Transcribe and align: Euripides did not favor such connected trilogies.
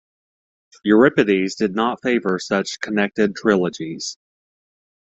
Euripides 0.83 1.53
did 1.53 1.75
not 1.75 2.01
favor 2.01 2.39
such 2.39 2.79
connected 2.79 3.35
trilogies. 3.35 4.17